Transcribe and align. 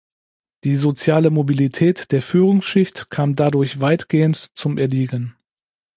Die 0.63 0.75
soziale 0.77 1.29
Mobilität 1.29 2.11
der 2.11 2.23
Führungsschicht 2.23 3.11
kam 3.11 3.35
dadurch 3.35 3.81
weitgehend 3.81 4.35
zum 4.57 4.79
Erliegen. 4.79 5.35